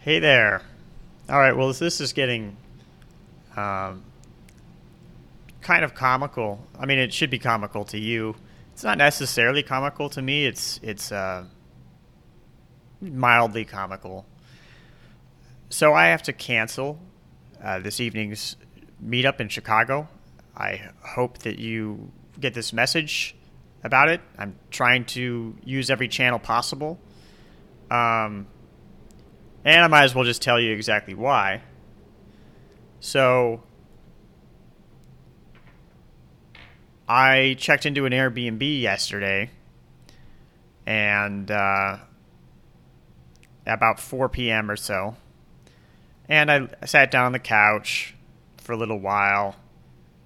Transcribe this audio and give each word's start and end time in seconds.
Hey 0.00 0.20
there. 0.20 0.62
All 1.28 1.40
right, 1.40 1.56
well, 1.56 1.72
this 1.72 2.00
is 2.00 2.12
getting 2.12 2.56
um, 3.56 4.04
kind 5.60 5.84
of 5.84 5.92
comical. 5.96 6.64
I 6.78 6.86
mean, 6.86 7.00
it 7.00 7.12
should 7.12 7.30
be 7.30 7.40
comical 7.40 7.84
to 7.86 7.98
you. 7.98 8.36
It's 8.72 8.84
not 8.84 8.96
necessarily 8.96 9.64
comical 9.64 10.08
to 10.10 10.22
me. 10.22 10.46
It's 10.46 10.78
it's 10.84 11.10
uh, 11.10 11.46
mildly 13.00 13.64
comical. 13.64 14.24
So 15.68 15.94
I 15.94 16.06
have 16.06 16.22
to 16.22 16.32
cancel 16.32 17.00
uh, 17.60 17.80
this 17.80 17.98
evening's 17.98 18.54
meetup 19.04 19.40
in 19.40 19.48
Chicago. 19.48 20.08
I 20.56 20.80
hope 21.02 21.38
that 21.38 21.58
you 21.58 22.12
get 22.38 22.54
this 22.54 22.72
message 22.72 23.34
about 23.82 24.08
it. 24.08 24.20
I'm 24.38 24.56
trying 24.70 25.06
to 25.06 25.56
use 25.64 25.90
every 25.90 26.06
channel 26.06 26.38
possible. 26.38 27.00
Um, 27.90 28.46
and 29.64 29.84
I 29.84 29.88
might 29.88 30.04
as 30.04 30.14
well 30.14 30.24
just 30.24 30.42
tell 30.42 30.60
you 30.60 30.72
exactly 30.72 31.14
why. 31.14 31.62
So, 33.00 33.62
I 37.08 37.56
checked 37.58 37.86
into 37.86 38.04
an 38.06 38.12
Airbnb 38.12 38.80
yesterday, 38.80 39.50
and 40.86 41.50
uh, 41.50 41.98
about 43.66 44.00
4 44.00 44.28
p.m. 44.28 44.70
or 44.70 44.76
so, 44.76 45.16
and 46.28 46.50
I 46.50 46.68
sat 46.84 47.10
down 47.10 47.26
on 47.26 47.32
the 47.32 47.38
couch 47.38 48.14
for 48.58 48.72
a 48.72 48.76
little 48.76 48.98
while, 48.98 49.56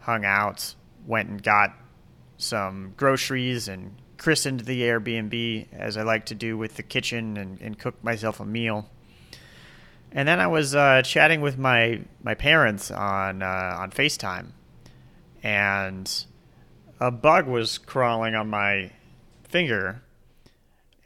hung 0.00 0.24
out, 0.24 0.74
went 1.06 1.28
and 1.28 1.42
got 1.42 1.76
some 2.36 2.94
groceries 2.96 3.68
and 3.68 3.94
christened 4.18 4.60
the 4.60 4.82
Airbnb 4.82 5.66
as 5.72 5.96
I 5.96 6.02
like 6.02 6.26
to 6.26 6.34
do 6.34 6.58
with 6.58 6.76
the 6.76 6.82
kitchen 6.82 7.36
and, 7.36 7.60
and 7.60 7.78
cook 7.78 8.02
myself 8.02 8.40
a 8.40 8.44
meal. 8.44 8.88
And 10.14 10.28
then 10.28 10.40
I 10.40 10.46
was 10.46 10.74
uh, 10.74 11.02
chatting 11.02 11.40
with 11.40 11.56
my 11.58 12.02
my 12.22 12.34
parents 12.34 12.90
on 12.90 13.42
uh, 13.42 13.76
on 13.78 13.90
FaceTime, 13.90 14.48
and 15.42 16.24
a 17.00 17.10
bug 17.10 17.46
was 17.46 17.78
crawling 17.78 18.34
on 18.34 18.50
my 18.50 18.92
finger, 19.44 20.02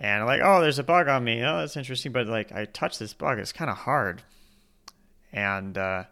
and 0.01 0.23
I'm 0.23 0.27
like, 0.27 0.41
oh, 0.43 0.61
there's 0.61 0.81
a 0.81 0.85
bug 0.85 1.07
on 1.07 1.23
me. 1.23 1.43
Oh, 1.45 1.59
that's 1.59 1.77
interesting. 1.77 2.11
But 2.11 2.27
like, 2.27 2.51
I 2.51 2.65
touched 2.65 2.99
this 2.99 3.15
bug. 3.15 3.39
It's 3.39 3.53
kind 3.53 3.71
of 3.71 3.77
hard, 3.77 4.25
and 5.33 5.79
uh, 5.79 6.05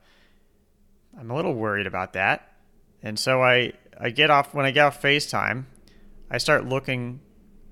I'm 1.19 1.31
a 1.31 1.35
little 1.35 1.55
worried 1.55 1.89
about 1.89 2.13
that. 2.13 2.49
And 3.03 3.19
so 3.19 3.43
I 3.43 3.73
I 3.99 4.11
get 4.11 4.31
off 4.31 4.55
when 4.55 4.67
I 4.67 4.71
get 4.71 4.87
off 4.87 5.03
FaceTime, 5.03 5.65
I 6.31 6.39
start 6.39 6.65
looking 6.65 7.21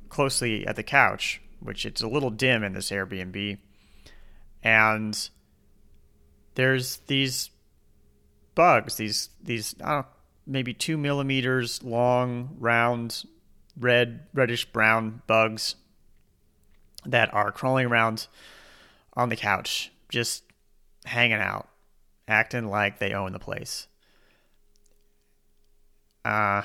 closely 0.09 0.67
at 0.67 0.75
the 0.75 0.83
couch, 0.83 1.41
which 1.61 1.86
it's 1.86 2.03
a 2.03 2.09
little 2.09 2.31
dim 2.31 2.64
in 2.64 2.73
this 2.73 2.91
Airbnb 2.91 3.59
and 4.63 5.31
there's 6.55 6.99
these 7.07 7.51
bugs, 8.55 8.97
these 8.97 9.31
these 9.43 9.75
I 9.83 9.93
don't 9.93 10.01
know, 10.03 10.07
maybe 10.47 10.75
two 10.75 10.97
millimeters 10.97 11.83
long, 11.83 12.57
round, 12.59 13.25
red, 13.79 14.27
reddish 14.35 14.67
brown 14.67 15.23
bugs 15.27 15.77
that 17.05 17.33
are 17.35 17.51
crawling 17.51 17.87
around 17.87 18.27
on 19.15 19.29
the 19.29 19.37
couch, 19.37 19.93
just 20.09 20.45
hanging 21.05 21.41
out, 21.41 21.69
acting 22.29 22.69
like 22.69 22.99
they 22.99 23.13
own 23.13 23.33
the 23.33 23.39
place. 23.39 23.89
Uh, 26.25 26.63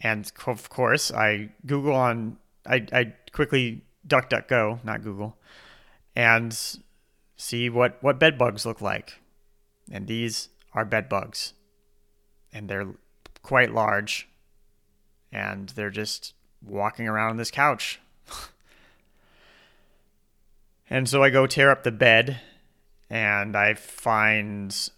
and 0.00 0.30
of 0.46 0.68
course, 0.68 1.12
I 1.12 1.50
Google 1.64 1.94
on, 1.94 2.38
I, 2.66 2.86
I 2.92 3.14
quickly 3.32 3.82
DuckDuckGo, 4.06 4.84
not 4.84 5.02
Google, 5.02 5.36
and 6.16 6.56
see 7.36 7.68
what, 7.68 8.02
what 8.02 8.18
bed 8.18 8.38
bugs 8.38 8.64
look 8.64 8.80
like. 8.80 9.18
And 9.90 10.06
these 10.06 10.48
are 10.72 10.84
bed 10.84 11.08
bugs. 11.08 11.52
And 12.52 12.68
they're 12.68 12.94
quite 13.42 13.72
large. 13.72 14.28
And 15.32 15.68
they're 15.70 15.90
just 15.90 16.34
walking 16.62 17.08
around 17.08 17.30
on 17.30 17.36
this 17.36 17.50
couch. 17.50 18.00
and 20.90 21.08
so 21.08 21.22
I 21.22 21.30
go 21.30 21.46
tear 21.46 21.70
up 21.70 21.82
the 21.82 21.92
bed 21.92 22.40
and 23.10 23.56
I 23.56 23.74
find 23.74 24.90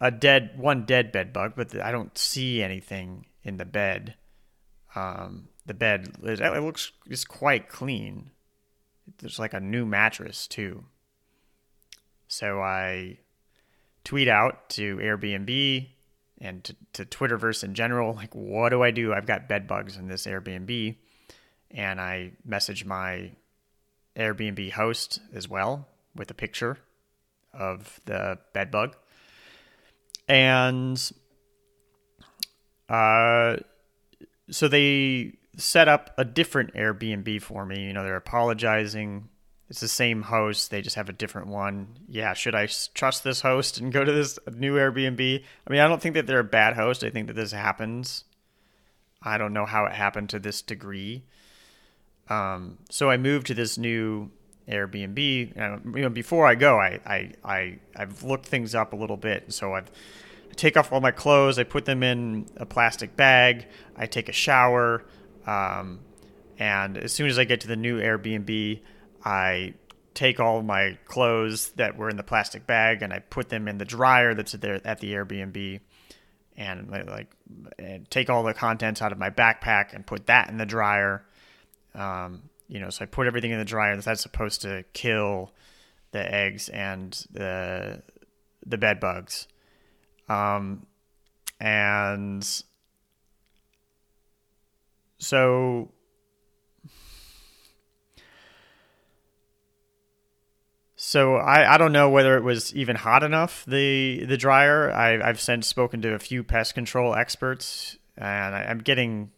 a 0.00 0.10
dead 0.10 0.58
one 0.58 0.84
dead 0.84 1.12
bed 1.12 1.32
bug, 1.32 1.52
but 1.56 1.80
I 1.80 1.90
don't 1.90 2.16
see 2.18 2.62
anything 2.62 3.26
in 3.42 3.56
the 3.56 3.64
bed. 3.64 4.14
Um, 4.94 5.48
the 5.66 5.74
bed 5.74 6.12
it, 6.22 6.62
looks 6.62 6.92
just 7.08 7.28
quite 7.28 7.68
clean 7.68 8.30
there's 9.18 9.38
like 9.38 9.54
a 9.54 9.60
new 9.60 9.84
mattress 9.86 10.46
too. 10.46 10.84
So 12.28 12.60
I 12.60 13.18
tweet 14.04 14.28
out 14.28 14.68
to 14.70 14.96
Airbnb 14.96 15.88
and 16.40 16.64
to, 16.64 16.76
to 16.94 17.04
Twitterverse 17.04 17.64
in 17.64 17.74
general, 17.74 18.14
like, 18.14 18.34
what 18.34 18.70
do 18.70 18.82
I 18.82 18.90
do? 18.90 19.12
I've 19.12 19.26
got 19.26 19.48
bed 19.48 19.66
bugs 19.66 19.96
in 19.96 20.08
this 20.08 20.26
Airbnb. 20.26 20.96
And 21.70 22.00
I 22.00 22.32
message 22.44 22.84
my 22.84 23.32
Airbnb 24.16 24.72
host 24.72 25.20
as 25.32 25.48
well 25.48 25.88
with 26.14 26.30
a 26.30 26.34
picture 26.34 26.78
of 27.52 28.00
the 28.04 28.38
bed 28.52 28.70
bug. 28.70 28.96
And 30.28 31.00
uh, 32.88 33.56
so 34.50 34.68
they 34.68 35.34
set 35.56 35.88
up 35.88 36.10
a 36.18 36.24
different 36.24 36.74
Airbnb 36.74 37.42
for 37.42 37.64
me. 37.64 37.84
You 37.84 37.92
know, 37.92 38.02
they're 38.02 38.16
apologizing. 38.16 39.28
It's 39.70 39.80
the 39.80 39.88
same 39.88 40.22
host, 40.22 40.70
they 40.70 40.82
just 40.82 40.96
have 40.96 41.08
a 41.08 41.12
different 41.12 41.48
one. 41.48 41.88
Yeah, 42.06 42.34
should 42.34 42.54
I 42.54 42.68
trust 42.94 43.24
this 43.24 43.40
host 43.40 43.78
and 43.78 43.92
go 43.92 44.04
to 44.04 44.12
this 44.12 44.38
new 44.54 44.74
Airbnb? 44.76 45.42
I 45.66 45.70
mean, 45.70 45.80
I 45.80 45.88
don't 45.88 46.02
think 46.02 46.14
that 46.16 46.26
they're 46.26 46.40
a 46.40 46.44
bad 46.44 46.74
host. 46.74 47.02
I 47.02 47.10
think 47.10 47.28
that 47.28 47.32
this 47.32 47.52
happens. 47.52 48.24
I 49.22 49.38
don't 49.38 49.54
know 49.54 49.64
how 49.64 49.86
it 49.86 49.92
happened 49.92 50.28
to 50.30 50.38
this 50.38 50.60
degree. 50.60 51.24
Um, 52.28 52.78
so 52.90 53.08
I 53.08 53.16
moved 53.16 53.46
to 53.46 53.54
this 53.54 53.78
new 53.78 54.30
Airbnb. 54.68 55.52
And, 55.56 55.96
you 55.96 56.02
know, 56.02 56.10
before 56.10 56.46
I 56.46 56.54
go, 56.56 56.78
I, 56.78 57.00
I, 57.06 57.32
I, 57.42 57.78
I've 57.96 58.22
looked 58.22 58.46
things 58.46 58.74
up 58.74 58.92
a 58.92 58.96
little 58.96 59.16
bit. 59.16 59.52
So 59.52 59.74
I've 59.74 59.90
I 60.50 60.54
take 60.54 60.76
off 60.76 60.92
all 60.92 61.00
my 61.00 61.10
clothes. 61.10 61.58
I 61.58 61.64
put 61.64 61.84
them 61.84 62.02
in 62.02 62.46
a 62.58 62.66
plastic 62.66 63.16
bag. 63.16 63.66
I 63.96 64.06
take 64.06 64.28
a 64.28 64.32
shower. 64.32 65.04
Um, 65.46 66.00
and 66.58 66.96
as 66.96 67.12
soon 67.12 67.28
as 67.28 67.38
I 67.38 67.44
get 67.44 67.60
to 67.62 67.68
the 67.68 67.76
new 67.76 68.00
Airbnb, 68.00 68.80
I 69.24 69.74
take 70.14 70.38
all 70.38 70.62
my 70.62 70.96
clothes 71.06 71.70
that 71.70 71.96
were 71.96 72.08
in 72.08 72.16
the 72.16 72.22
plastic 72.22 72.66
bag 72.66 73.02
and 73.02 73.12
I 73.12 73.18
put 73.18 73.48
them 73.48 73.66
in 73.66 73.78
the 73.78 73.84
dryer 73.84 74.34
that's 74.34 74.52
there 74.52 74.80
at 74.84 75.00
the 75.00 75.12
Airbnb, 75.12 75.80
and 76.56 76.90
like 76.90 77.34
and 77.78 78.08
take 78.10 78.30
all 78.30 78.44
the 78.44 78.54
contents 78.54 79.02
out 79.02 79.12
of 79.12 79.18
my 79.18 79.30
backpack 79.30 79.92
and 79.92 80.06
put 80.06 80.26
that 80.26 80.48
in 80.48 80.56
the 80.56 80.66
dryer. 80.66 81.24
Um, 81.94 82.42
you 82.68 82.80
know, 82.80 82.90
so 82.90 83.04
I 83.04 83.06
put 83.06 83.26
everything 83.26 83.50
in 83.50 83.58
the 83.58 83.64
dryer. 83.64 83.96
That's 83.96 84.22
supposed 84.22 84.62
to 84.62 84.84
kill 84.92 85.52
the 86.12 86.32
eggs 86.32 86.68
and 86.68 87.12
the 87.32 88.02
the 88.64 88.78
bed 88.78 89.00
bugs. 89.00 89.48
Um, 90.28 90.86
and 91.60 92.64
so 95.18 95.90
So 101.06 101.36
I, 101.36 101.74
I 101.74 101.78
don't 101.78 101.92
know 101.92 102.08
whether 102.08 102.36
it 102.36 102.42
was 102.42 102.74
even 102.74 102.96
hot 102.96 103.22
enough 103.22 103.64
the 103.66 104.24
the 104.24 104.38
dryer. 104.38 104.90
I, 104.90 105.20
I've 105.20 105.38
since 105.38 105.68
spoken 105.68 106.00
to 106.02 106.14
a 106.14 106.18
few 106.18 106.42
pest 106.42 106.74
control 106.74 107.14
experts, 107.14 107.98
and 108.16 108.54
I, 108.54 108.64
am 108.64 108.78
getting 108.78 109.30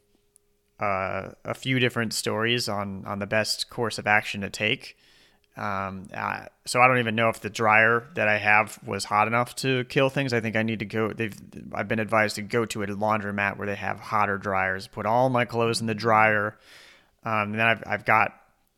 uh, 0.80 1.32
a 1.44 1.54
few 1.54 1.78
different 1.78 2.14
stories 2.14 2.68
on 2.68 3.04
on 3.04 3.18
the 3.18 3.26
best 3.26 3.68
course 3.68 3.98
of 3.98 4.06
action 4.06 4.40
to 4.42 4.48
take. 4.48 4.96
Um, 5.56 6.08
uh, 6.12 6.46
so 6.66 6.80
I 6.80 6.86
don't 6.86 6.98
even 6.98 7.14
know 7.14 7.30
if 7.30 7.40
the 7.40 7.48
dryer 7.48 8.06
that 8.14 8.28
I 8.28 8.36
have 8.36 8.78
was 8.84 9.04
hot 9.04 9.26
enough 9.26 9.54
to 9.56 9.84
kill 9.84 10.10
things. 10.10 10.34
I 10.34 10.40
think 10.40 10.54
I 10.54 10.62
need 10.62 10.80
to 10.80 10.84
go. 10.84 11.12
They've 11.12 11.34
I've 11.72 11.88
been 11.88 11.98
advised 11.98 12.36
to 12.36 12.42
go 12.42 12.66
to 12.66 12.82
a 12.82 12.86
laundromat 12.88 13.56
where 13.56 13.66
they 13.66 13.74
have 13.74 13.98
hotter 13.98 14.36
dryers. 14.36 14.86
Put 14.86 15.06
all 15.06 15.30
my 15.30 15.46
clothes 15.46 15.80
in 15.80 15.86
the 15.86 15.94
dryer. 15.94 16.58
Um, 17.24 17.52
and 17.52 17.54
then 17.54 17.66
I've 17.66 17.82
I've 17.86 18.04
got 18.04 18.34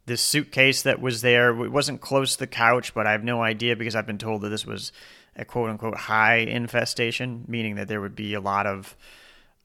this 0.07 0.23
suitcase 0.23 0.83
that 0.83 1.01
was 1.01 1.21
there. 1.21 1.51
It 1.65 1.71
wasn't 1.71 2.01
close 2.01 2.35
to 2.35 2.41
the 2.41 2.47
couch, 2.47 2.95
but 2.95 3.07
I 3.07 3.13
have 3.13 3.25
no 3.25 3.43
idea 3.43 3.75
because 3.75 3.97
I've 3.97 4.07
been 4.07 4.19
told 4.19 4.43
that 4.43 4.49
this 4.49 4.65
was 4.65 4.93
a 5.37 5.45
quote 5.45 5.71
unquote 5.71 5.97
high 5.97 6.37
infestation, 6.37 7.45
meaning 7.49 7.75
that 7.77 7.89
there 7.89 8.01
would 8.01 8.17
be 8.17 8.35
a 8.35 8.41
lot 8.41 8.67
of 8.67 8.97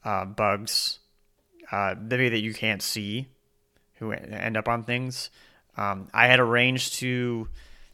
uh, 0.04 0.24
bugs, 0.24 0.98
uh, 1.70 1.94
maybe 1.98 2.28
that 2.28 2.42
you 2.42 2.54
can't 2.54 2.82
see, 2.82 3.28
who 3.94 4.12
end 4.12 4.56
up 4.56 4.68
on 4.68 4.84
things. 4.84 5.30
Um, 5.76 6.08
I 6.12 6.26
had 6.26 6.40
arranged 6.40 6.94
to 6.94 7.48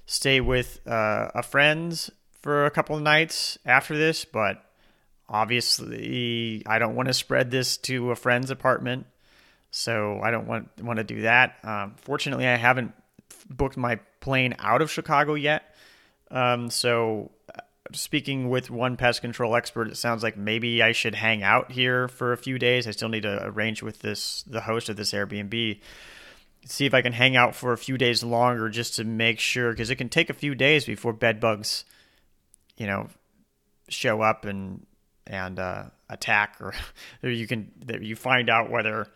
stay 0.06 0.40
with 0.40 0.80
uh, 0.86 1.30
a 1.34 1.42
friend 1.42 2.08
for 2.40 2.66
a 2.66 2.70
couple 2.70 2.96
of 2.96 3.02
nights 3.02 3.58
after 3.64 3.96
this, 3.96 4.24
but 4.24 4.64
obviously 5.28 6.62
I 6.66 6.78
don't 6.78 6.94
want 6.94 7.08
to 7.08 7.14
spread 7.14 7.50
this 7.50 7.76
to 7.78 8.10
a 8.10 8.16
friend's 8.16 8.50
apartment, 8.50 9.06
so 9.70 10.20
I 10.22 10.30
don't 10.30 10.46
want 10.46 10.68
want 10.82 10.98
to 10.98 11.04
do 11.04 11.22
that. 11.22 11.56
Um, 11.62 11.94
fortunately, 11.96 12.46
I 12.46 12.56
haven't 12.56 12.92
booked 13.48 13.76
my 13.76 14.00
plane 14.20 14.54
out 14.58 14.82
of 14.82 14.90
Chicago 14.90 15.34
yet. 15.34 15.74
Um, 16.30 16.70
so, 16.70 17.30
uh, 17.54 17.60
speaking 17.92 18.48
with 18.48 18.70
one 18.70 18.96
pest 18.96 19.20
control 19.20 19.56
expert, 19.56 19.88
it 19.88 19.96
sounds 19.96 20.22
like 20.22 20.36
maybe 20.36 20.82
I 20.82 20.92
should 20.92 21.14
hang 21.14 21.42
out 21.42 21.72
here 21.72 22.08
for 22.08 22.32
a 22.32 22.36
few 22.36 22.58
days. 22.58 22.86
I 22.86 22.92
still 22.92 23.08
need 23.08 23.22
to 23.22 23.44
arrange 23.44 23.82
with 23.82 24.00
this 24.00 24.42
the 24.46 24.62
host 24.62 24.88
of 24.88 24.96
this 24.96 25.12
Airbnb, 25.12 25.80
see 26.64 26.86
if 26.86 26.94
I 26.94 27.02
can 27.02 27.12
hang 27.12 27.36
out 27.36 27.54
for 27.54 27.72
a 27.72 27.78
few 27.78 27.96
days 27.96 28.22
longer 28.22 28.68
just 28.68 28.96
to 28.96 29.04
make 29.04 29.40
sure 29.40 29.70
because 29.70 29.90
it 29.90 29.96
can 29.96 30.08
take 30.08 30.30
a 30.30 30.34
few 30.34 30.54
days 30.54 30.84
before 30.84 31.12
bed 31.12 31.40
bugs, 31.40 31.84
you 32.76 32.86
know, 32.86 33.08
show 33.88 34.20
up 34.22 34.44
and 34.44 34.86
and 35.26 35.58
uh, 35.58 35.84
attack, 36.08 36.56
or, 36.60 36.74
or 37.22 37.30
you 37.30 37.46
can 37.46 37.70
you 38.00 38.16
find 38.16 38.50
out 38.50 38.70
whether 38.70 39.06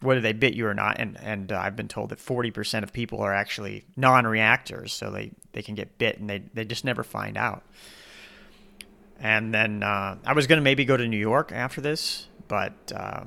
whether 0.00 0.20
they 0.20 0.32
bit 0.32 0.54
you 0.54 0.66
or 0.66 0.74
not. 0.74 0.98
And 0.98 1.18
and 1.20 1.52
uh, 1.52 1.60
I've 1.60 1.76
been 1.76 1.88
told 1.88 2.10
that 2.10 2.18
forty 2.18 2.50
percent 2.50 2.84
of 2.84 2.92
people 2.92 3.20
are 3.20 3.32
actually 3.32 3.84
non-reactors, 3.96 4.92
so 4.92 5.10
they 5.10 5.32
they 5.52 5.62
can 5.62 5.74
get 5.74 5.98
bit 5.98 6.18
and 6.18 6.28
they 6.28 6.42
they 6.52 6.64
just 6.64 6.84
never 6.84 7.04
find 7.04 7.36
out. 7.36 7.62
And 9.20 9.54
then 9.54 9.84
uh, 9.84 10.16
I 10.24 10.32
was 10.32 10.46
gonna 10.46 10.62
maybe 10.62 10.84
go 10.84 10.96
to 10.96 11.06
New 11.06 11.18
York 11.18 11.52
after 11.52 11.80
this, 11.80 12.26
but 12.48 12.92
uh, 12.94 13.24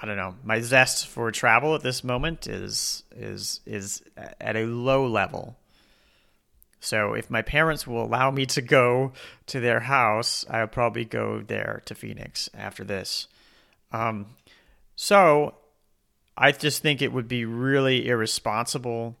I 0.00 0.06
don't 0.06 0.16
know. 0.16 0.34
My 0.44 0.60
zest 0.60 1.06
for 1.06 1.30
travel 1.30 1.74
at 1.74 1.82
this 1.82 2.04
moment 2.04 2.46
is 2.46 3.04
is 3.14 3.60
is 3.66 4.02
at 4.40 4.56
a 4.56 4.66
low 4.66 5.06
level. 5.06 5.56
So 6.80 7.14
if 7.14 7.30
my 7.30 7.42
parents 7.42 7.86
will 7.86 8.04
allow 8.04 8.30
me 8.30 8.46
to 8.46 8.62
go 8.62 9.12
to 9.46 9.60
their 9.60 9.80
house, 9.80 10.44
I'll 10.48 10.66
probably 10.66 11.04
go 11.04 11.40
there 11.40 11.82
to 11.86 11.94
Phoenix 11.94 12.48
after 12.54 12.84
this. 12.84 13.26
Um, 13.90 14.26
so 14.94 15.54
I 16.36 16.52
just 16.52 16.82
think 16.82 17.00
it 17.00 17.12
would 17.12 17.28
be 17.28 17.44
really 17.44 18.06
irresponsible, 18.06 19.16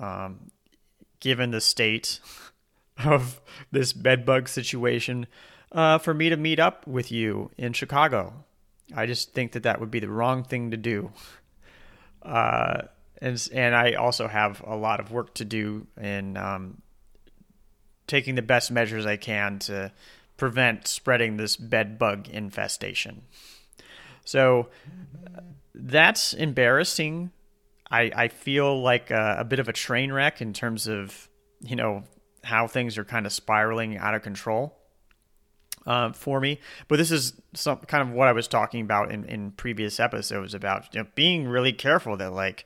um, 0.00 0.50
given 1.20 1.50
the 1.50 1.60
state 1.60 2.20
of 3.04 3.40
this 3.70 3.92
bedbug 3.92 4.48
situation, 4.48 5.26
uh, 5.72 5.98
for 5.98 6.14
me 6.14 6.30
to 6.30 6.36
meet 6.36 6.58
up 6.58 6.86
with 6.86 7.12
you 7.12 7.50
in 7.56 7.74
Chicago. 7.74 8.44
I 8.94 9.06
just 9.06 9.32
think 9.32 9.52
that 9.52 9.64
that 9.64 9.80
would 9.80 9.90
be 9.90 10.00
the 10.00 10.08
wrong 10.08 10.44
thing 10.44 10.70
to 10.70 10.76
do. 10.76 11.12
Uh, 12.22 12.82
and 13.20 13.48
and 13.52 13.74
I 13.74 13.94
also 13.94 14.28
have 14.28 14.62
a 14.66 14.76
lot 14.76 15.00
of 15.00 15.10
work 15.12 15.34
to 15.34 15.44
do 15.44 15.86
in 16.00 16.36
um, 16.36 16.82
taking 18.06 18.34
the 18.34 18.42
best 18.42 18.70
measures 18.70 19.06
I 19.06 19.16
can 19.16 19.58
to 19.60 19.92
prevent 20.36 20.88
spreading 20.88 21.36
this 21.36 21.56
bed 21.56 21.98
bug 21.98 22.28
infestation. 22.28 23.22
So 24.24 24.68
that's 25.74 26.32
embarrassing. 26.32 27.30
I, 27.90 28.10
I 28.14 28.28
feel 28.28 28.80
like 28.82 29.10
a, 29.10 29.36
a, 29.40 29.44
bit 29.44 29.58
of 29.58 29.68
a 29.68 29.72
train 29.72 30.12
wreck 30.12 30.40
in 30.40 30.52
terms 30.52 30.88
of, 30.88 31.28
you 31.60 31.76
know, 31.76 32.04
how 32.42 32.66
things 32.66 32.98
are 32.98 33.04
kind 33.04 33.26
of 33.26 33.32
spiraling 33.32 33.98
out 33.98 34.14
of 34.14 34.22
control 34.22 34.81
uh, 35.86 36.12
for 36.12 36.40
me. 36.40 36.58
But 36.88 36.96
this 36.96 37.10
is 37.10 37.34
some 37.54 37.78
kind 37.78 38.08
of 38.08 38.14
what 38.14 38.28
I 38.28 38.32
was 38.32 38.48
talking 38.48 38.80
about 38.82 39.10
in, 39.10 39.24
in 39.24 39.52
previous 39.52 39.98
episodes 40.00 40.54
about 40.54 40.94
you 40.94 41.02
know, 41.02 41.08
being 41.14 41.48
really 41.48 41.72
careful 41.72 42.16
that 42.18 42.32
like 42.32 42.64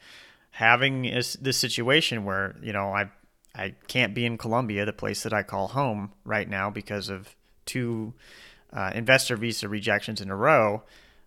having 0.52 1.02
this, 1.02 1.36
situation 1.56 2.24
where, 2.24 2.56
you 2.62 2.72
know, 2.72 2.88
I, 2.92 3.10
I 3.54 3.74
can't 3.88 4.14
be 4.14 4.24
in 4.26 4.38
Colombia, 4.38 4.84
the 4.84 4.92
place 4.92 5.22
that 5.22 5.32
I 5.32 5.42
call 5.42 5.68
home 5.68 6.12
right 6.24 6.48
now 6.48 6.70
because 6.70 7.08
of 7.08 7.34
two 7.64 8.14
uh, 8.72 8.92
investor 8.94 9.36
visa 9.36 9.68
rejections 9.68 10.20
in 10.20 10.30
a 10.30 10.36
row 10.36 10.82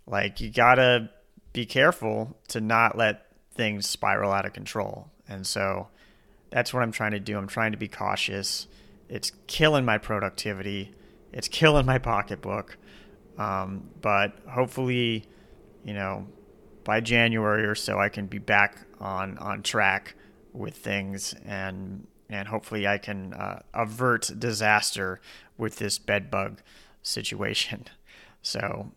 like 0.09 0.41
you 0.41 0.49
gotta 0.49 1.09
be 1.53 1.65
careful 1.65 2.35
to 2.47 2.59
not 2.59 2.97
let 2.97 3.27
things 3.53 3.87
spiral 3.87 4.31
out 4.31 4.45
of 4.45 4.53
control. 4.53 5.09
And 5.27 5.45
so 5.45 5.87
that's 6.49 6.73
what 6.73 6.81
I'm 6.81 6.91
trying 6.91 7.11
to 7.11 7.19
do. 7.19 7.37
I'm 7.37 7.47
trying 7.47 7.71
to 7.71 7.77
be 7.77 7.87
cautious. 7.87 8.67
It's 9.07 9.31
killing 9.47 9.85
my 9.85 9.97
productivity. 9.97 10.91
It's 11.31 11.47
killing 11.47 11.85
my 11.85 11.97
pocketbook. 11.97 12.77
Um, 13.37 13.89
but 14.01 14.39
hopefully, 14.49 15.25
you 15.85 15.93
know, 15.93 16.27
by 16.83 16.99
January 16.99 17.65
or 17.65 17.75
so, 17.75 17.99
I 17.99 18.09
can 18.09 18.27
be 18.27 18.39
back 18.39 18.77
on 18.99 19.37
on 19.37 19.63
track 19.63 20.15
with 20.53 20.75
things, 20.75 21.33
and 21.45 22.07
and 22.29 22.47
hopefully, 22.47 22.87
I 22.87 22.97
can 22.97 23.33
uh, 23.33 23.61
avert 23.73 24.31
disaster 24.37 25.21
with 25.57 25.77
this 25.77 25.97
bed 25.99 26.29
bug 26.29 26.61
situation. 27.01 27.85
So 28.41 28.93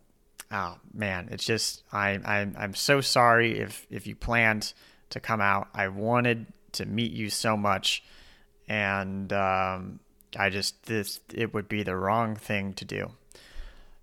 oh 0.52 0.76
man, 0.92 1.28
it's 1.32 1.44
just 1.44 1.82
I 1.92 2.10
I'm 2.24 2.54
I'm 2.58 2.74
so 2.74 3.00
sorry 3.00 3.58
if 3.58 3.86
if 3.90 4.06
you 4.06 4.14
planned 4.14 4.74
to 5.10 5.18
come 5.18 5.40
out. 5.40 5.68
I 5.74 5.88
wanted 5.88 6.46
to 6.72 6.86
meet 6.86 7.12
you 7.12 7.30
so 7.30 7.56
much, 7.56 8.04
and 8.68 9.32
um, 9.32 10.00
I 10.36 10.48
just 10.50 10.84
this 10.84 11.20
it 11.32 11.52
would 11.54 11.68
be 11.68 11.82
the 11.82 11.96
wrong 11.96 12.36
thing 12.36 12.72
to 12.74 12.84
do. 12.84 13.12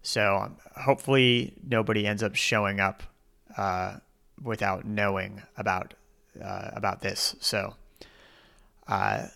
So 0.01 0.37
um, 0.37 0.57
hopefully 0.83 1.53
nobody 1.67 2.07
ends 2.07 2.23
up 2.23 2.35
showing 2.35 2.79
up 2.79 3.03
uh, 3.57 3.97
without 4.41 4.85
knowing 4.85 5.41
about 5.57 5.93
uh, 6.41 6.69
about 6.73 7.01
this. 7.01 7.35
So 7.39 7.75
uh, 8.87 9.27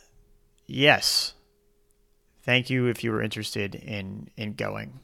yes, 0.68 1.34
thank 2.44 2.70
you 2.70 2.88
if 2.88 3.04
you 3.04 3.12
were 3.12 3.22
interested 3.22 3.76
in 3.76 4.30
in 4.38 4.54
going. 4.54 5.00